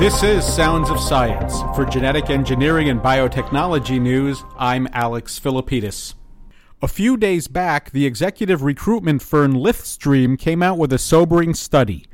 This 0.00 0.22
is 0.22 0.46
Sounds 0.46 0.88
of 0.88 0.98
Science. 0.98 1.60
For 1.76 1.84
genetic 1.84 2.30
engineering 2.30 2.88
and 2.88 3.00
biotechnology 3.00 4.00
news, 4.00 4.42
I'm 4.58 4.88
Alex 4.94 5.38
Philippidis. 5.38 6.14
A 6.80 6.88
few 6.88 7.18
days 7.18 7.48
back, 7.48 7.90
the 7.90 8.06
executive 8.06 8.62
recruitment 8.62 9.20
firm 9.20 9.52
Liftstream 9.52 10.38
came 10.38 10.62
out 10.62 10.78
with 10.78 10.90
a 10.94 10.98
sobering 10.98 11.52
study. 11.52 12.06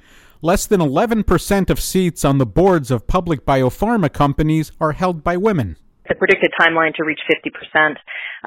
Less 0.43 0.67
than 0.67 0.80
11% 0.80 1.71
of 1.71 1.79
seats 1.79 2.25
on 2.25 2.39
the 2.39 2.45
boards 2.45 2.91
of 2.91 3.07
public 3.07 3.46
biopharma 3.46 4.12
companies 4.12 4.73
are 4.80 4.91
held 4.91 5.23
by 5.23 5.37
women. 5.37 5.77
The 6.09 6.16
predicted 6.16 6.50
timeline 6.61 6.93
to 6.95 7.05
reach 7.05 7.21
50% 7.30 7.98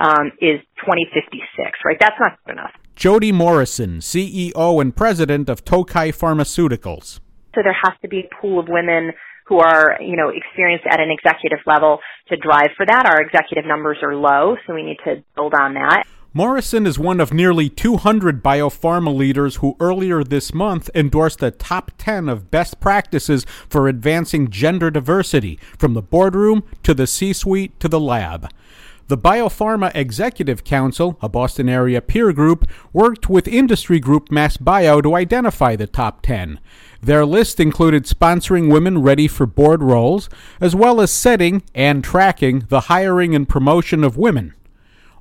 um, 0.02 0.34
is 0.42 0.60
2056, 0.82 1.80
right? 1.86 1.96
That's 1.98 2.20
not 2.20 2.38
good 2.46 2.52
enough. 2.52 2.74
Jodie 2.98 3.34
Morrison, 3.34 4.00
CEO 4.00 4.82
and 4.82 4.94
president 4.94 5.48
of 5.48 5.64
Tokai 5.64 6.12
Pharmaceuticals. 6.12 7.22
So 7.56 7.62
there 7.64 7.76
has 7.86 7.94
to 8.02 8.10
be 8.10 8.20
a 8.20 8.42
pool 8.42 8.60
of 8.60 8.68
women 8.68 9.14
who 9.50 9.60
are, 9.60 9.98
you 10.00 10.16
know, 10.16 10.30
experienced 10.30 10.86
at 10.90 11.02
an 11.02 11.10
executive 11.10 11.60
level 11.66 12.00
to 12.28 12.38
drive 12.38 12.70
for 12.78 12.86
that. 12.86 13.08
Our 13.08 13.20
executive 13.20 13.66
numbers 13.66 13.98
are 14.04 14.16
low, 14.16 14.56
so 14.66 14.76
we 14.76 14.84
need 14.84 15.00
to 15.06 15.24
build 15.36 15.56
on 15.60 15.74
that. 15.74 16.04
Morrison 16.32 16.86
is 16.86 17.00
one 17.00 17.20
of 17.20 17.34
nearly 17.34 17.68
200 17.70 18.44
biopharma 18.44 19.14
leaders 19.14 19.56
who 19.56 19.76
earlier 19.80 20.24
this 20.24 20.54
month 20.54 20.88
endorsed 20.94 21.40
the 21.40 21.50
top 21.50 21.92
10 21.98 22.30
of 22.30 22.52
best 22.52 22.80
practices 22.80 23.46
for 23.68 23.88
advancing 23.88 24.52
gender 24.52 24.92
diversity, 24.92 25.58
from 25.80 25.96
the 25.96 26.04
boardroom 26.04 26.64
to 26.84 26.94
the 26.94 27.08
C 27.08 27.34
suite 27.34 27.80
to 27.80 27.88
the 27.88 28.00
lab. 28.00 28.48
The 29.10 29.18
Biopharma 29.18 29.92
Executive 29.96 30.64
Council, 30.64 31.18
a 31.20 31.28
Boston 31.28 31.68
area 31.68 32.00
peer 32.00 32.32
group, 32.32 32.70
worked 32.94 33.28
with 33.28 33.48
industry 33.48 34.00
group 34.00 34.30
MassBio 34.30 35.02
to 35.02 35.16
identify 35.16 35.76
the 35.76 35.88
top 35.88 36.22
10. 36.22 36.60
Their 37.02 37.26
list 37.26 37.60
included 37.60 38.06
sponsoring 38.06 38.72
women 38.72 39.02
ready 39.02 39.28
for 39.28 39.48
board 39.48 39.82
roles, 39.82 40.30
as 40.62 40.76
well 40.76 41.02
as 41.02 41.10
setting 41.10 41.64
and 41.74 42.04
tracking 42.04 42.66
the 42.70 42.82
hiring 42.82 43.34
and 43.34 43.50
promotion 43.50 44.04
of 44.04 44.16
women. 44.16 44.54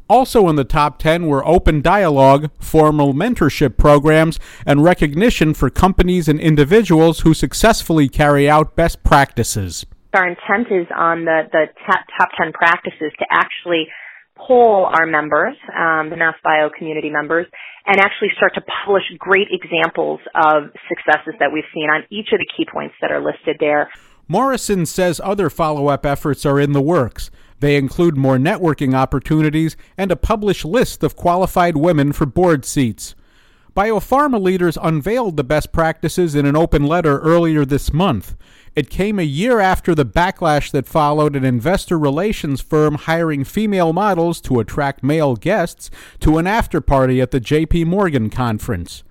Also 0.06 0.50
in 0.50 0.56
the 0.56 0.64
top 0.64 0.98
10 0.98 1.26
were 1.26 1.46
open 1.48 1.80
dialogue, 1.80 2.50
formal 2.60 3.14
mentorship 3.14 3.78
programs, 3.78 4.38
and 4.66 4.84
recognition 4.84 5.54
for 5.54 5.70
companies 5.70 6.28
and 6.28 6.38
individuals 6.38 7.20
who 7.20 7.32
successfully 7.32 8.10
carry 8.10 8.50
out 8.50 8.76
best 8.76 9.02
practices 9.02 9.86
our 10.14 10.26
intent 10.26 10.72
is 10.72 10.86
on 10.94 11.24
the, 11.24 11.42
the 11.52 11.66
top, 11.86 12.00
top 12.16 12.28
10 12.38 12.52
practices 12.52 13.12
to 13.18 13.26
actually 13.30 13.88
poll 14.36 14.86
our 14.86 15.06
members, 15.06 15.56
um, 15.76 16.10
the 16.10 16.16
MassBio 16.16 16.70
community 16.76 17.10
members, 17.10 17.46
and 17.86 17.98
actually 17.98 18.28
start 18.36 18.54
to 18.54 18.62
publish 18.84 19.02
great 19.18 19.48
examples 19.50 20.20
of 20.34 20.70
successes 20.88 21.34
that 21.40 21.50
we've 21.52 21.68
seen 21.74 21.90
on 21.90 22.04
each 22.10 22.28
of 22.32 22.38
the 22.38 22.46
key 22.56 22.66
points 22.70 22.94
that 23.00 23.10
are 23.10 23.20
listed 23.20 23.56
there. 23.60 23.90
Morrison 24.28 24.86
says 24.86 25.20
other 25.24 25.50
follow 25.50 25.88
up 25.88 26.06
efforts 26.06 26.46
are 26.46 26.60
in 26.60 26.72
the 26.72 26.82
works. 26.82 27.30
They 27.60 27.76
include 27.76 28.16
more 28.16 28.36
networking 28.36 28.94
opportunities 28.94 29.76
and 29.96 30.12
a 30.12 30.16
published 30.16 30.64
list 30.64 31.02
of 31.02 31.16
qualified 31.16 31.76
women 31.76 32.12
for 32.12 32.26
board 32.26 32.64
seats. 32.64 33.14
Biopharma 33.78 34.42
leaders 34.42 34.76
unveiled 34.82 35.36
the 35.36 35.44
best 35.44 35.70
practices 35.70 36.34
in 36.34 36.46
an 36.46 36.56
open 36.56 36.82
letter 36.82 37.20
earlier 37.20 37.64
this 37.64 37.92
month. 37.92 38.34
It 38.74 38.90
came 38.90 39.20
a 39.20 39.22
year 39.22 39.60
after 39.60 39.94
the 39.94 40.04
backlash 40.04 40.72
that 40.72 40.88
followed 40.88 41.36
an 41.36 41.44
investor 41.44 41.96
relations 41.96 42.60
firm 42.60 42.96
hiring 42.96 43.44
female 43.44 43.92
models 43.92 44.40
to 44.40 44.58
attract 44.58 45.04
male 45.04 45.36
guests 45.36 45.92
to 46.18 46.38
an 46.38 46.48
after 46.48 46.80
party 46.80 47.20
at 47.20 47.30
the 47.30 47.40
JP 47.40 47.86
Morgan 47.86 48.30
conference. 48.30 49.04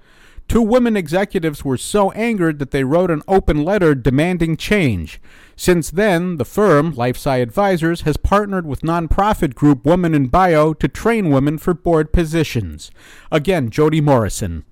Two 0.47 0.61
women 0.61 0.95
executives 0.95 1.65
were 1.65 1.77
so 1.77 2.11
angered 2.11 2.57
that 2.59 2.71
they 2.71 2.85
wrote 2.85 3.11
an 3.11 3.21
open 3.27 3.65
letter 3.65 3.93
demanding 3.93 4.55
change. 4.55 5.19
Since 5.57 5.91
then, 5.91 6.37
the 6.37 6.45
firm, 6.45 6.93
LifeSci 6.93 7.41
Advisors, 7.41 8.01
has 8.01 8.15
partnered 8.15 8.65
with 8.65 8.81
nonprofit 8.81 9.55
group 9.55 9.85
Women 9.85 10.13
in 10.13 10.27
Bio 10.27 10.73
to 10.73 10.87
train 10.87 11.31
women 11.31 11.57
for 11.57 11.73
board 11.73 12.13
positions. 12.13 12.91
Again, 13.29 13.69
Jodie 13.69 14.01
Morrison. 14.01 14.63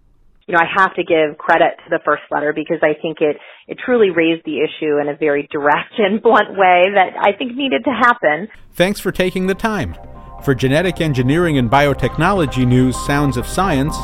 You 0.48 0.54
know, 0.54 0.62
I 0.62 0.82
have 0.82 0.94
to 0.96 1.04
give 1.04 1.38
credit 1.38 1.74
to 1.84 1.90
the 1.90 2.00
first 2.06 2.22
letter 2.32 2.54
because 2.54 2.78
I 2.82 2.94
think 3.02 3.18
it, 3.20 3.36
it 3.68 3.78
truly 3.84 4.12
raised 4.12 4.46
the 4.46 4.60
issue 4.60 5.00
in 5.00 5.10
a 5.10 5.18
very 5.18 5.48
direct 5.52 5.94
and 5.98 6.22
blunt 6.22 6.52
way 6.52 6.84
that 6.94 7.14
I 7.20 7.36
think 7.36 7.56
needed 7.56 7.84
to 7.84 7.92
happen. 7.92 8.48
Thanks 8.74 9.00
for 9.00 9.12
taking 9.12 9.48
the 9.48 9.56
time. 9.56 9.96
For 10.44 10.54
genetic 10.54 11.02
engineering 11.02 11.58
and 11.58 11.72
biotechnology 11.72 12.68
news, 12.68 12.96
Sounds 13.08 13.36
of 13.38 13.48
Science, 13.48 13.98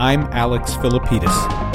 I'm 0.00 0.28
Alex 0.32 0.74
Philippidis. 0.74 1.67